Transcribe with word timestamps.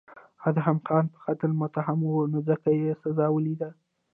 ادهم 0.49 0.77
خان 0.87 1.05
په 1.13 1.17
قتل 1.25 1.51
متهم 1.61 1.99
و 2.07 2.29
نو 2.31 2.39
ځکه 2.49 2.69
یې 2.79 2.91
سزا 3.01 3.27
ولیده. 3.31 3.69